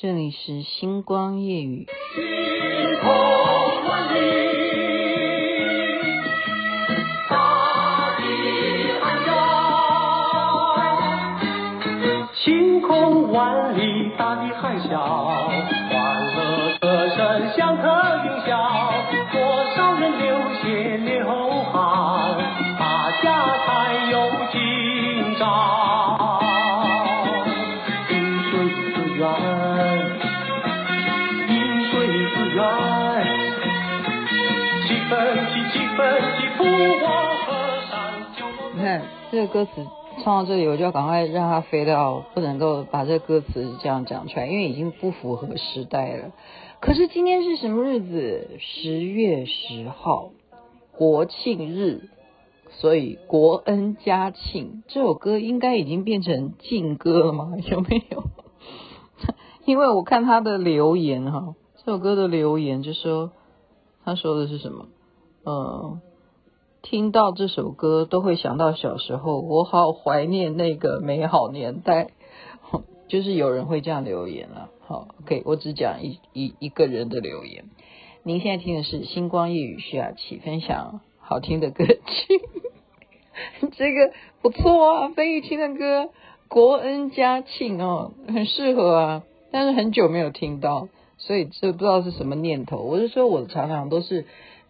[0.00, 1.84] 这里是星光夜雨。
[38.74, 39.70] 你看这个歌词
[40.22, 46.32] 唱到这里，我就要赶快让它飞掉，不能够把这歌词这样讲出来，因为已经不符合时代了。
[46.80, 48.50] 可是今天是什么日子？
[48.58, 50.30] 十月十号，
[50.92, 52.10] 国庆日，
[52.68, 57.54] 所以国恩家庆这首歌应该已经变成禁歌了吗？
[57.70, 58.24] 有没有？
[59.64, 63.32] 因为我看他的留言哈，这首歌的留言就说，
[64.04, 64.86] 他说的是什么？
[65.44, 66.00] 嗯。
[66.80, 72.12] 听到这首歌都会想到小时候，我好怀念那个美好年代。
[73.08, 74.70] 就是有人会这样留言啊。
[74.86, 77.64] 好，OK，我只讲一一一个人的留言。
[78.22, 81.98] 您现在听的是星光夜雨徐雅琪分享好听的歌曲，
[83.76, 86.10] 这个不错啊，费玉清的歌，
[86.48, 89.24] 国恩家庆哦，很适合啊。
[89.50, 92.78] 但是很久没有听到，所以这不知道是什么念头。
[92.78, 94.26] 我是说，我常常都是。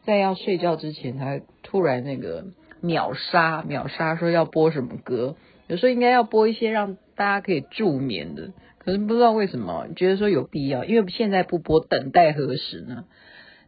[0.08, 2.46] 在要睡觉之前，他突然那个
[2.80, 5.36] 秒杀秒杀，说要播什么歌。
[5.66, 13.04] 有时候应该要播一些让大家可以助眠的，可是不知道为什么觉得说有必要，因为现在不播，等待何时呢？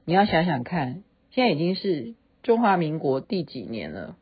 [0.06, 4.16] 你要想想看，现在已经是中华民国第几年了？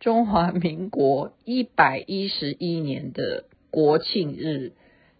[0.00, 4.72] 中华民国一百一十一年的国庆日，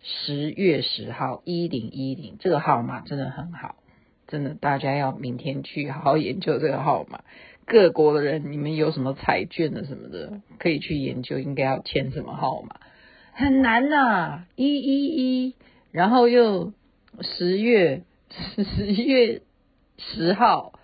[0.02, 3.76] 十月十号一零一零，这个号码真的很好。
[4.28, 7.22] 真的，大家要明天去好好研究这个号码。
[7.64, 12.76] 各国的人，你们有什么彩券的什么的，可以去研究，应该要签什么号码？
[13.32, 15.06] 很难呐、啊，一一
[15.46, 15.54] 一，
[15.92, 16.72] 然后又
[17.20, 19.40] 十月十月
[19.96, 20.78] 十号，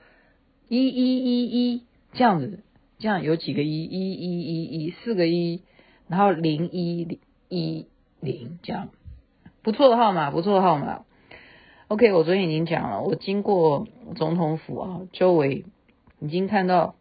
[0.68, 1.82] 一一一一
[2.12, 2.64] 这样子，
[2.98, 3.84] 这样有几个一？
[3.84, 5.62] 一一一一四个一，
[6.08, 7.18] 然后零一
[7.48, 7.86] 一
[8.20, 8.88] 零这样，
[9.62, 11.04] 不错的号码，不错的号码。
[11.88, 13.86] OK，我昨天已经讲了，我经过
[14.16, 15.66] 总统府啊，周围
[16.18, 16.94] 已经看到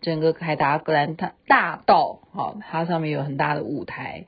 [0.00, 4.26] 整个凯达格兰大道啊，它上面有很大的舞台。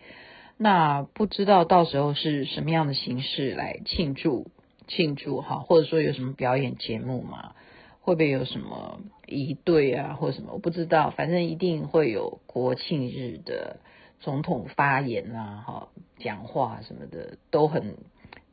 [0.57, 4.49] 那不知道到时候是什么样的形式来庆祝
[4.89, 7.53] 庆祝哈，或者说有什么表演节目吗？
[8.01, 10.55] 会不会有什么仪队啊，或者什么？
[10.55, 13.77] 我不知道，反正一定会有国庆日的
[14.19, 15.89] 总统发言啊，哈，
[16.19, 17.97] 讲话什么的都很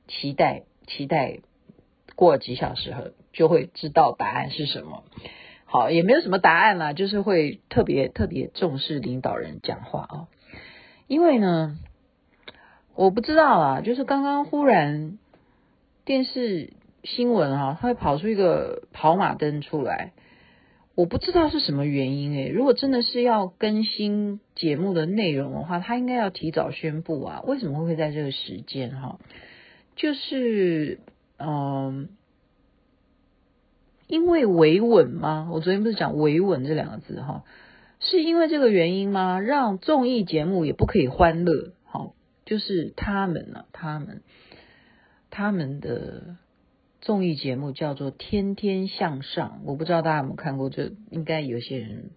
[0.07, 0.61] 期待。
[0.87, 1.39] 期待
[2.15, 3.03] 过几小时后
[3.33, 5.03] 就会知道答案是什么。
[5.65, 10.27] 好，也没有什么答案啦，就是会特别特别重视领导人讲话啊。
[11.07, 11.77] 因为呢，
[12.95, 15.17] 我不知道啊，就是刚刚忽然
[16.05, 16.73] 电视
[17.03, 20.13] 新闻啊，它会跑出一个跑马灯出来，
[20.95, 22.47] 我不知道是什么原因诶。
[22.47, 27.41] 如果真的是要更新节目的内容的话，他应该要提早宣布啊。
[27.45, 29.19] 为什么会在这个时间哈？
[29.95, 30.99] 就是，
[31.37, 32.09] 嗯，
[34.07, 35.49] 因为维稳吗？
[35.53, 37.45] 我昨天不是讲维稳这两个字哈，
[38.01, 39.39] 是因为这个原因吗？
[39.39, 42.11] 让综艺节目也不可以欢乐，哈，
[42.45, 44.21] 就是他们呢、啊，他们，
[45.29, 46.35] 他们的
[46.99, 52.09] 综艺节目叫做《天天向上》，我不知道大家有没有看过，这应该有些人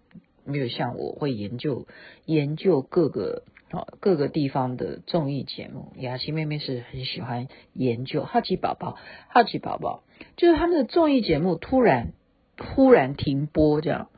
[0.43, 1.87] 没有像我会研究
[2.25, 3.43] 研究各个。
[3.71, 8.23] 哦各个地方的综艺节目，雅琪妹妹是很喜欢研究。
[8.23, 8.97] 好奇宝宝，
[9.27, 10.03] 好奇宝宝，
[10.37, 12.13] 就是他们的综艺节目突然
[12.57, 14.09] 忽然停播，这样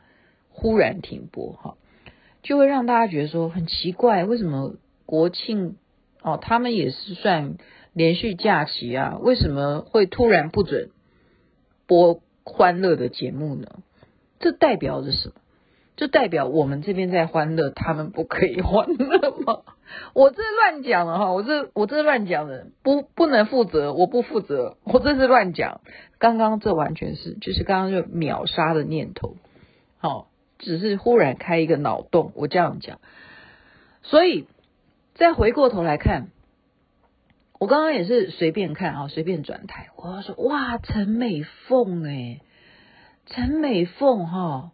[0.49, 1.75] 忽然停播，哈，
[2.43, 4.75] 就会让大家觉得说很奇怪，为什么
[5.05, 5.75] 国庆
[6.21, 7.57] 哦，他们也是算
[7.93, 10.91] 连续假期啊，为什么会突然不准
[11.87, 13.67] 播欢乐的节目呢？
[14.39, 15.35] 这代表着什么？
[15.97, 19.61] 就代表我们这边在欢乐，他们不可以欢乐吗？
[20.15, 25.81] 我这乱讲了哈，我这我这乱讲的，不不能负责，我不负责，我这是乱讲。
[26.17, 29.35] 刚刚这完全是就是刚刚就秒杀的念头，
[29.99, 30.27] 好，
[30.59, 32.99] 只是忽然开一个脑洞，我这样讲。
[34.01, 34.47] 所以
[35.13, 36.29] 再回过头来看，
[37.59, 42.39] 我刚刚也是随便看啊，随便转台，我要说哇，陈美凤哎，
[43.27, 44.71] 陈美凤哈。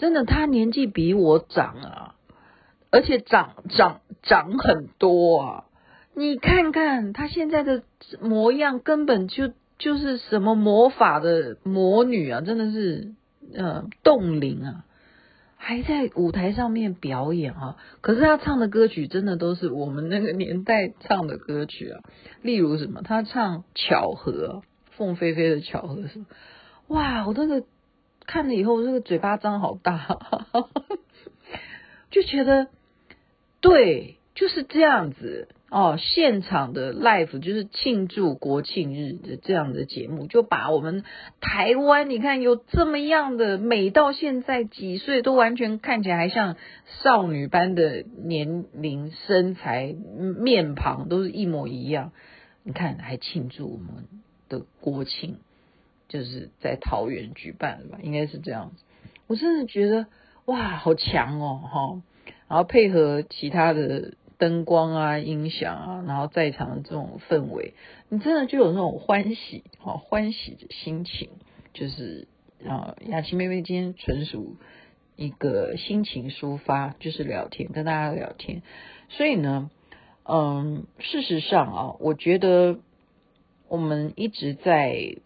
[0.00, 2.14] 真的，他年纪比我长啊，
[2.90, 5.64] 而且长长长很多啊！
[6.14, 7.82] 你看看她现在的
[8.20, 13.12] 模样，根本就就是什么魔法的魔女啊，真的是
[13.54, 14.84] 呃冻龄啊，
[15.56, 17.76] 还在舞台上面表演啊。
[18.00, 22.00] 可是她唱的歌曲真的都是我们那个年代唱的歌曲啊，
[22.42, 24.62] 例如什么，她唱《巧合》，
[24.96, 26.24] 凤飞飞的《巧合》是，
[26.88, 27.62] 哇，我这个
[28.30, 30.06] 看了以后，这个嘴巴张好大，
[32.12, 32.68] 就觉得
[33.60, 35.48] 对，就是这样子。
[35.68, 41.02] 哦，现场的 live 就是庆祝国庆日的这样的节目，就把我们
[41.40, 46.56] 台湾，你看有这么样的美到现在几岁都完全看起来还像
[47.02, 49.92] 少女般的年龄、身材、
[50.38, 52.12] 面庞都是一模一样。
[52.62, 54.06] 你看还庆祝我们
[54.48, 55.38] 的国庆，
[56.10, 57.98] 就是在桃园举办吧？
[58.02, 58.84] 应该是这样子。
[59.26, 60.04] 我真的觉得
[60.44, 62.02] 哇，好强哦，哈！
[62.48, 64.12] 然后配合其他的。
[64.40, 67.74] 灯光啊，音响啊，然后在场的这种氛围，
[68.08, 71.28] 你真的就有那种欢喜，哈，欢喜的心情。
[71.74, 72.26] 就是
[72.66, 74.56] 啊，雅琪妹妹今天纯属
[75.14, 78.62] 一个心情抒发，就是聊天，跟大家聊天。
[79.10, 79.70] 所以呢，
[80.24, 82.78] 嗯，事实上啊，我觉得
[83.68, 85.18] 我们一直在。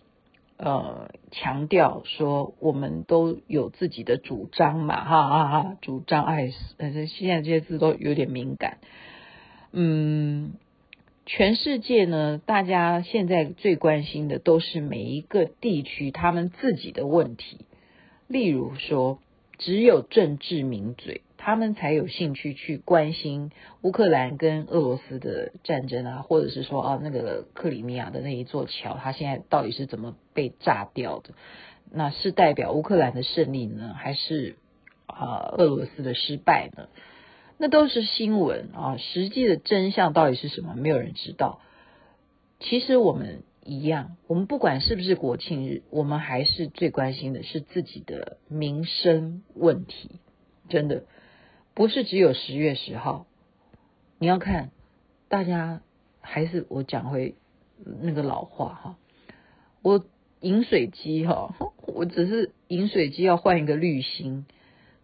[0.57, 8.79] 呃，强调说我们都有自己的主张嘛，哈哈哈，主张爱死，但是现在这些字都有点敏感。
[9.73, 10.53] 嗯，
[11.27, 17.67] 全世界呢，大家现在最关心的都是每一个地区他们自己的问题，
[18.29, 19.19] 例如说，
[19.59, 21.23] 只有政治名嘴。
[21.45, 23.51] 他们才有兴趣去关心
[23.83, 31.35] 乌克兰跟俄罗斯的战争啊，或者是说啊，那个克里米亚的那一座桥，它现在到底是怎么被炸掉的？
[31.93, 34.57] 那是代表乌克兰的胜利呢，还是
[35.05, 36.89] 啊俄罗斯的失败呢？
[37.59, 40.75] 那都是新闻啊，实际的真相到底是什么？
[40.75, 41.61] 没有人知道。
[42.59, 50.21] 其实我们一样，我们不管是不是国庆日，我们还是最关心的是自己的民生问题，
[50.71, 51.05] 真的。
[51.75, 53.27] 不是只有十月十号，
[54.19, 54.71] 你要看，
[55.29, 55.83] 大家
[56.21, 57.35] 还是我讲回
[58.01, 58.99] 那个老话哈，
[59.83, 60.07] 我
[60.41, 61.53] 饮水机哈，
[61.87, 64.47] 我只是饮水机要换一个滤芯，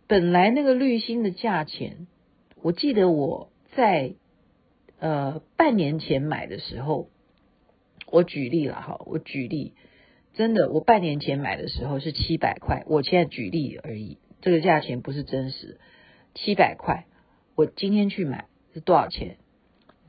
[0.06, 2.06] 本来那个滤芯的价钱，
[2.62, 4.14] 我记得我在
[5.00, 7.08] 呃半年前买的时候，
[8.06, 9.72] 我举例了哈，我举例，
[10.34, 15.80] 真的，我半年前买的时候是七百块，我现在举例而已，这个价钱不是真实。
[16.34, 17.06] 七百块，
[17.54, 19.36] 我今天去买是多少钱？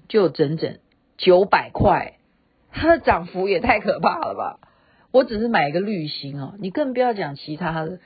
[0.07, 0.79] 就整整
[1.17, 2.17] 九百块，
[2.69, 4.59] 它的涨幅也太可怕了吧！
[5.11, 7.99] 我只是买一个滤芯哦，你更不要讲其他的。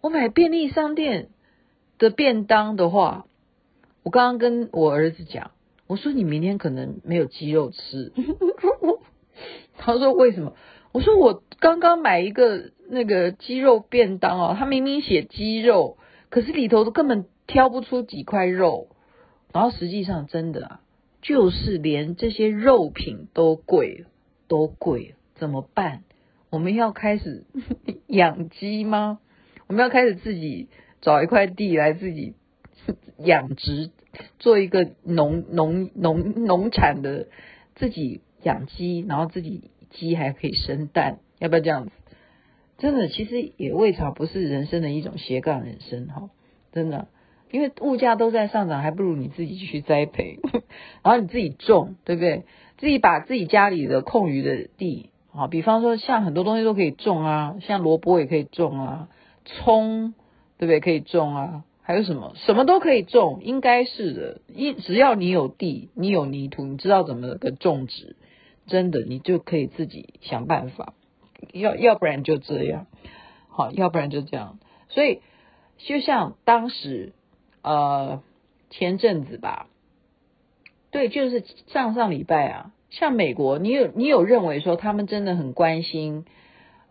[0.00, 1.28] 我买便利商店
[1.98, 3.26] 的便当的话，
[4.02, 5.52] 我刚刚跟我儿子讲，
[5.86, 8.12] 我说你明天可能没有鸡肉吃。
[9.78, 10.54] 他说为什么？
[10.90, 15.96] 我说我刚刚买一个那个鸡肉便当哦，他明明写鸡肉，
[16.28, 17.24] 可是里头都根本。
[17.46, 18.88] 挑不出几块肉，
[19.52, 20.80] 然后实际上真的啊，
[21.20, 24.06] 就是连这些肉品都贵，
[24.48, 26.02] 都贵，怎么办？
[26.50, 27.44] 我们要开始
[28.06, 29.18] 养鸡吗？
[29.66, 30.68] 我们要开始自己
[31.00, 32.34] 找一块地来自己
[33.18, 33.90] 养殖，
[34.38, 37.28] 做一个农农农农产的，
[37.74, 41.92] 自己养鸡，然后自己鸡还可以生蛋，要不要这样子？
[42.78, 46.30] 真的，其实也未尝不是人生的一种斜杠人生哈，
[46.72, 47.08] 真的。
[47.52, 50.40] 因为物价都在上涨，还不如你自己去栽培，
[51.04, 52.44] 然后你自己种，对不对？
[52.78, 59.08] 自己把自己家里的空余的地，啊，比方说像很多东西都可以种啊，像萝卜也可以种啊，
[59.44, 60.14] 葱，
[60.58, 60.80] 对不对？
[60.80, 62.32] 可以种啊，还有什么？
[62.36, 64.40] 什么都可以种，应该是的。
[64.52, 68.16] 一只要你有地，你有泥土，你知道怎么个种植，
[68.66, 70.94] 真的你就可以自己想办法。
[71.52, 72.86] 要要不然就这样，
[73.48, 74.58] 好，要不然就这样。
[74.88, 75.20] 所以
[75.76, 77.12] 就像当时。
[77.62, 78.22] 呃，
[78.70, 79.68] 前阵子吧，
[80.90, 86.24] 对，就是上上礼拜啊，像美国，你有你有认为说他们真的很关心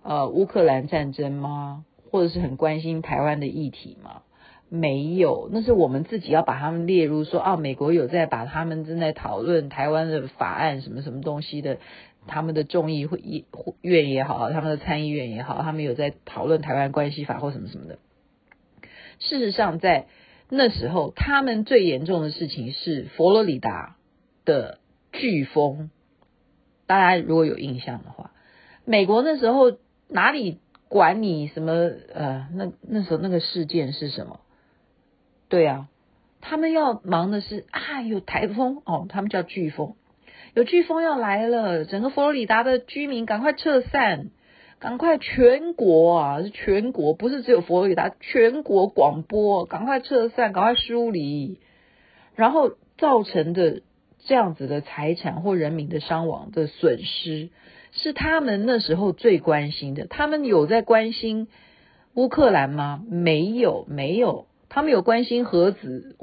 [0.02, 1.86] 呃乌克兰战争吗？
[2.10, 4.24] 或者是很关心台湾的议题吗？
[4.70, 11.78] 没有，那是我们自己要把他们列入说啊，美国有在把他们正在讨论台湾的法案什么什么东西的，
[12.28, 13.46] 他们的众议会议
[13.82, 18.00] 院也好，他们的参议院也好，他们有在讨论台湾关系法或什么什么的。
[19.20, 20.08] 事实上，在
[20.54, 23.96] 那时候，他们最严重的事情是佛罗里达
[24.44, 24.80] 的
[25.14, 25.90] 飓风。
[26.88, 28.32] 大家如果有印象的话，
[28.84, 29.78] 美国那时候
[30.10, 31.72] 哪里管你什么？
[32.14, 34.42] 呃，那那时候那个事件是什么？
[35.48, 35.88] 对啊，
[36.42, 39.96] 他们要忙的是啊，有台风哦，他们叫飓风。
[40.54, 44.32] 有飓风要来了，整个佛罗里达的居民赶快撤散，
[44.82, 51.60] 赶快全国啊，是全国，不是只有佛罗里达，全国广播，赶快撤散，赶快疏离，
[52.36, 53.84] 然后造成的
[54.26, 57.50] 这样子的财产或人民的伤亡的损失，
[57.92, 60.08] 是他们那时候最关心的。
[60.08, 61.48] 他们有在关心
[62.16, 63.04] 乌克兰吗？
[63.08, 64.48] 没有，没有。
[64.68, 66.16] 他们有关心核子，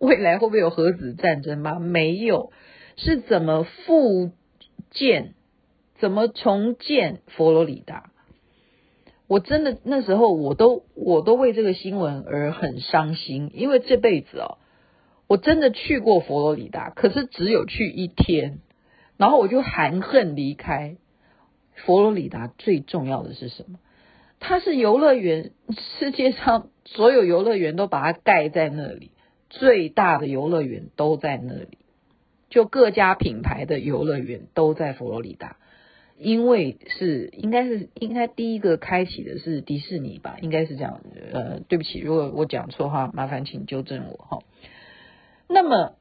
[0.00, 1.78] 未来会不会有核子战争吗？
[1.78, 2.50] 没有。
[2.96, 4.32] 是怎么复
[4.90, 5.34] 建、
[5.98, 8.10] 怎么重建佛罗里达？
[9.26, 14.58] 我真的那时候我都我都为这个新闻而很伤心，因为这辈子哦，
[15.26, 18.60] 我真的去过佛罗里达，可是只有去一天，
[19.16, 20.96] 然后我就含恨离开。
[21.84, 23.78] 佛罗里达最重要的是什么？
[24.38, 25.50] 它是游乐园，
[25.98, 29.10] 世界上所有游乐园都把它盖在那里，
[29.50, 31.78] 最大的游乐园都在那里。
[32.48, 35.56] 就各家品牌的游乐园都在佛罗里达，
[36.18, 41.00] 因为是应该是应该第一个开启的是迪士尼吧，应该是这样。
[41.32, 44.38] 呃，对不起，如果我讲错的话，麻烦请纠正我哈。
[45.48, 45.96] 那么，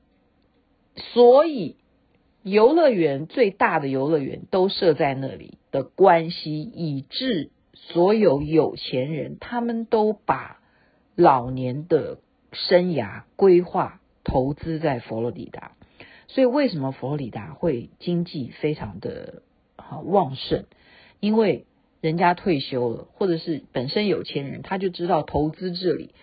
[0.95, 1.75] 所以
[2.43, 10.62] 游乐园最大的游乐园都设在那里的关系，以致所有有钱人他们都把
[11.15, 12.19] 老年的
[12.53, 15.74] 生涯规划投资在佛罗里达。
[16.27, 19.43] 所以为什么佛罗里达会经济非常的
[19.88, 20.65] 好旺盛？
[21.20, 21.65] 因为
[22.01, 26.13] 人家退休了，或者是本身有钱人，他就知道投资这里，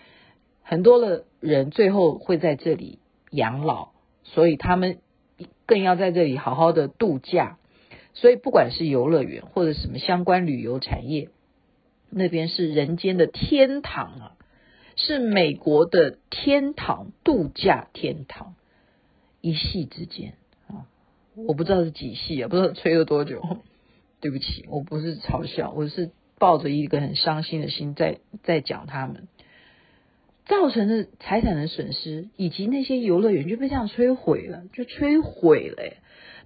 [0.63, 2.99] 很多的人最后会在这里
[3.31, 3.91] 养老，
[4.25, 4.99] 所以他们
[5.67, 7.59] 更要在这里好好的度假。
[8.15, 11.31] 所以不管是游乐园或者什么相关旅游产业，
[12.11, 14.37] 那边是人间的天堂啊，
[14.97, 18.55] 是美国的天堂，度假天堂。
[19.41, 20.35] 一夕之间，
[21.35, 23.43] 我不知道是几系啊，不知道吹了多久。
[24.21, 29.27] 对不起，我不是嘲笑，我是抱着一个很伤心的心在在讲他们
[30.47, 35.95] 造成的财产的损失，以及那些游乐园就被这样摧毁了，就摧毁了。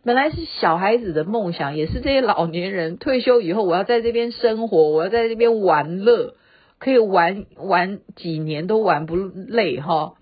[0.04, 6.34] 本来是小孩子的梦想，也是这些老年人退休以后，我要在这边生活，我要在这边玩乐，
[6.78, 10.14] 可以玩玩几年都玩不累哈。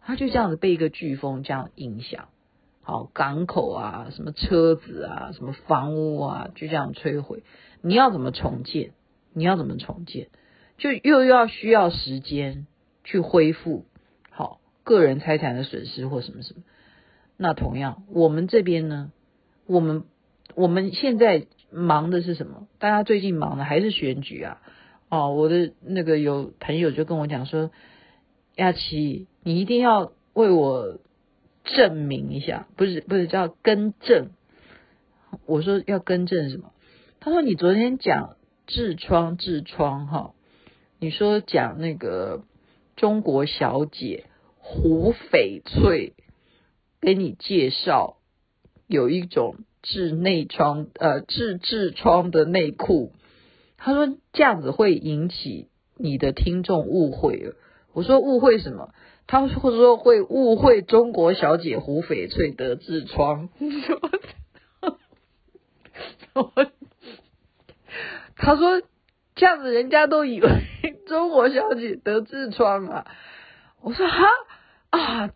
[0.00, 2.28] 他就这样子被一个飓风这样影响，
[2.88, 7.42] 好，港口啊，什么车子啊，什么房屋啊，就这样摧毁。
[7.82, 8.92] 你要怎么重建？
[9.34, 10.28] 你要怎么重建？
[10.78, 12.66] 就又要需要时间
[13.04, 13.84] 去恢复，
[14.30, 16.62] 好，个人财产的损失或什么什么。
[17.36, 19.12] 那同样，我们这边呢，
[19.66, 20.04] 我们
[20.54, 22.68] 我们现在忙的是什么？
[22.78, 24.62] 大家最近忙的还是选举啊？
[25.10, 27.70] 哦，我的那个有朋友就跟我讲说。
[28.56, 30.98] 亚琪，你一定要为我
[31.76, 34.30] 证明一下，不是不是叫更正。
[35.46, 36.72] 我说要更正什么？
[37.20, 40.32] 他说你昨天讲痔疮痔疮哈，
[40.98, 42.44] 你说讲那个
[42.96, 44.24] 中国小姐
[44.56, 46.14] 胡翡翠
[47.00, 48.16] 给你介绍
[48.86, 53.12] 有一种治内疮呃治痔疮的内裤，
[53.76, 57.54] 他说这样子会引起你的听众误会了。
[57.92, 58.94] 我说误会什么？
[59.30, 63.50] 他说说会误会中国小姐胡翡翠得痔疮。
[68.36, 68.80] 他说
[69.34, 70.48] 这样子人家都以为
[71.06, 73.06] 中国小姐得痔疮啊。
[73.82, 74.24] 我说哈
[74.88, 75.30] 啊，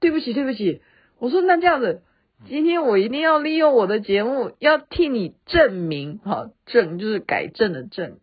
[0.00, 0.80] 对不起对不起。
[1.18, 2.02] 我说那这样子，
[2.46, 8.20] 今天我一定要利用我的节目，要替你证明哈，正就是改正的正，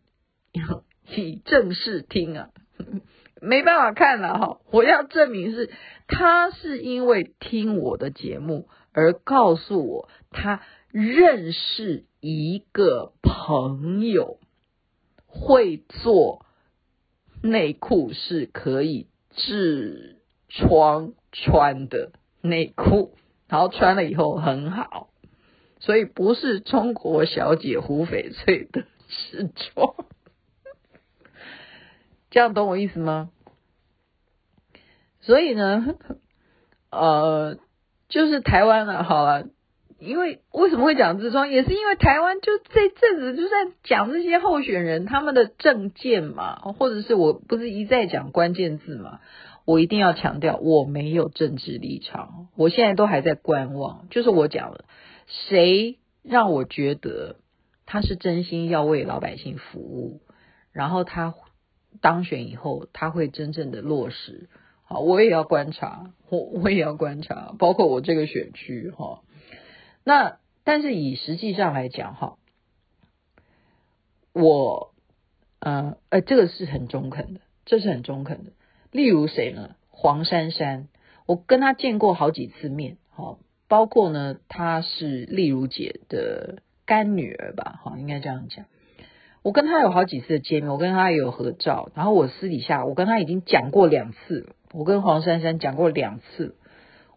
[0.51, 0.83] 要
[1.15, 2.49] 以正视听啊。
[3.41, 5.71] 没办法看了哈，我要证明是
[6.07, 14.38] 他是因为听我的节目而告诉我他认识一个朋友
[15.25, 16.45] 会做
[17.41, 20.17] 内裤是可以痔
[20.48, 23.15] 疮穿的内裤，
[23.48, 25.10] 然后穿了以后很好，
[25.79, 30.05] 所以不是中国小姐胡翡翠的痔疮。
[32.31, 33.29] 这样懂我意思吗？
[35.19, 35.95] 所以呢，
[36.89, 37.57] 呃，
[38.09, 39.50] 就是台湾了，好了，
[40.00, 49.19] 因为为什么会讲痔疮，也是因为台湾就这阵子就在讲这些候选人他们的政见嘛，或者是我不是一再讲关键字嘛，
[49.65, 54.85] 我一定要强调我没有政治立场，我现在都还在观望，就是我讲了，
[55.27, 57.35] 谁让我觉得
[57.85, 60.21] 他是真心要为老百姓服务，
[60.71, 61.35] 然后他。
[62.00, 64.48] 当选以后，他会真正的落实。
[64.83, 69.21] 好，我也要观察，我我也要观察，包括我这个选区哈。
[70.03, 72.38] 那但是以实际上来讲哈，
[74.33, 74.93] 我
[75.60, 78.51] 呃呃这个是很中肯的，这是很中肯的。
[78.91, 79.75] 例如谁呢？
[79.89, 80.88] 黄珊珊，
[81.27, 88.65] 我跟他见过好几次面，好，包括呢，他是丽如姐的干女儿吧，好，应该这样讲。
[89.43, 96.55] 我跟他有好几次的见面，我跟他也有合照，然后我私底下我跟他已经讲过两次，我跟黄珊珊讲过两次，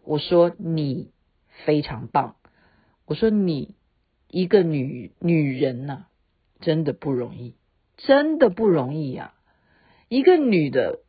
[0.03, 1.11] 我说你
[1.65, 2.35] 非常棒，
[3.05, 3.75] 我说你
[4.27, 6.05] 一个女女人呐、
[6.61, 7.55] 真的不容易，
[7.97, 9.37] 真的不容易呀、啊，
[10.09, 11.01] 一个女的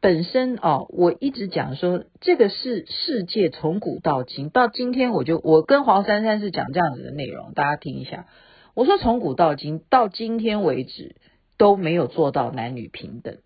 [0.00, 8.26] 本身哦，我一直讲说这个是世界从古到今，到今天我就我跟黄珊珊是讲这样子的内容，大家听一下。
[8.74, 11.16] 我说从古到今，到今天为止
[11.58, 13.38] 都没有做到男女平等，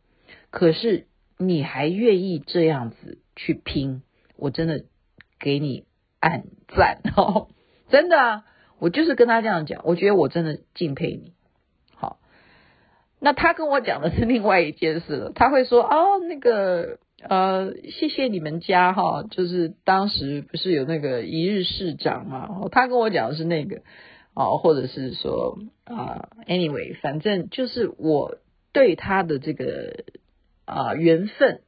[0.51, 1.07] 可是
[1.39, 4.03] 你还愿意这样子去拼，
[4.37, 4.85] 我真的
[5.41, 5.85] 给你
[6.21, 7.49] 按赞哦，
[7.89, 8.45] 真的啊，
[8.79, 11.33] 我就是跟他这样讲，我觉得我真的敬佩你。
[11.97, 12.19] 好，
[13.19, 23.83] 那他跟我讲的是另外一件事了，他会说哦，那个呃，谢谢你们家哈，就是当时不是有那个一日市长嘛，他跟我讲的是那个。
[24.35, 28.39] 哦，或者是说啊、，anyway，反正就是我
[28.73, 30.05] 对他的这个
[30.65, 31.63] 啊、呃、缘分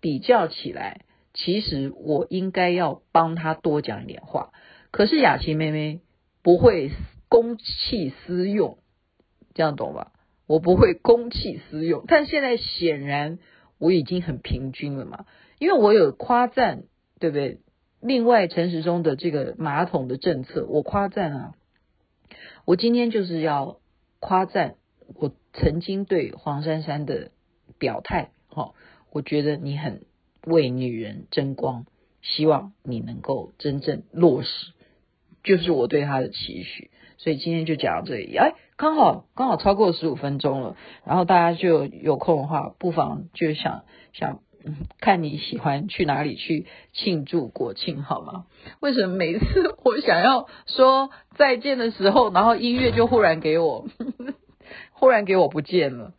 [0.00, 1.00] 比较起来，
[1.32, 4.52] 其实我应该要帮他多讲一点话。
[4.90, 6.02] 可是雅琪妹妹
[6.42, 6.90] 不会
[7.30, 8.76] 公器私用，
[9.54, 10.12] 这样懂吧？
[10.46, 13.38] 我不会公器私用，但现在显然
[13.78, 15.24] 我已经很平均了嘛，
[15.58, 16.82] 因为我有夸赞，
[17.18, 17.60] 对不对？
[18.02, 21.54] 另外陈时中的这个马桶的政策，我夸赞啊。
[22.64, 23.78] 我今天就是要
[24.20, 24.76] 夸赞
[25.16, 27.30] 我曾经对黄珊珊的
[27.78, 28.72] 表态，哈，
[29.10, 30.06] 我觉得你很
[30.46, 31.84] 为女人争光，
[32.22, 34.72] 希望你能够真正落实，
[35.42, 36.90] 就是我对她的期许。
[37.18, 44.40] 所以今天就讲到这里，哎，刚好刚好超过十五分钟了，然后大家就有空的话，不妨就想想。
[45.00, 48.46] 看你喜欢去哪里去庆祝国庆好吗？
[48.80, 53.86] 为什么每次我想要说再见的时候，然后音乐就忽然给我，
[54.92, 56.12] 忽然给我不见了？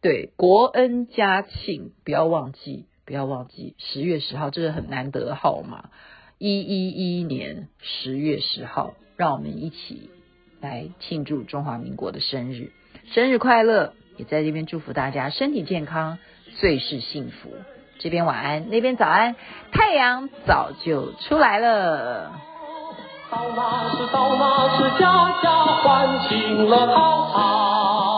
[0.00, 5.90] 对，国恩家庆，不要忘记，不要忘记十月十号，这是很难得的号码，
[6.38, 10.08] 一一一年十月十号，让我们一起
[10.60, 12.72] 来庆祝中华民国的生日，
[13.12, 13.92] 生日快乐！
[14.16, 16.18] 也在这边祝福大家身体健康，
[16.56, 17.50] 最是幸福。
[18.02, 19.36] 这边晚安，那边早安，
[19.72, 22.32] 太阳早就出来了。
[23.30, 25.50] 到那时到那时家家
[25.82, 28.09] 欢庆乐陶陶。